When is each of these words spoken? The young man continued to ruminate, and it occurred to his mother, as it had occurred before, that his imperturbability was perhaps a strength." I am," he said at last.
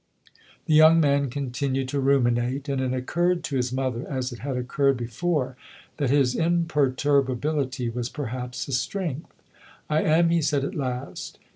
The 0.65 0.73
young 0.73 0.99
man 0.99 1.29
continued 1.29 1.87
to 1.89 1.99
ruminate, 1.99 2.67
and 2.67 2.81
it 2.81 2.91
occurred 2.91 3.43
to 3.43 3.55
his 3.55 3.71
mother, 3.71 4.03
as 4.09 4.31
it 4.33 4.39
had 4.39 4.57
occurred 4.57 4.97
before, 4.97 5.55
that 5.97 6.09
his 6.09 6.33
imperturbability 6.33 7.87
was 7.87 8.09
perhaps 8.09 8.67
a 8.67 8.71
strength." 8.71 9.31
I 9.91 10.01
am," 10.01 10.29
he 10.29 10.41
said 10.41 10.65
at 10.65 10.73
last. 10.73 11.37